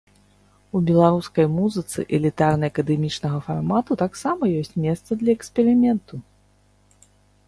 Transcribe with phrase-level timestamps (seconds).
[0.77, 6.15] У беларускай музыцы элітарна-акадэмічнага фармату таксама ёсць месца для эксперыменту.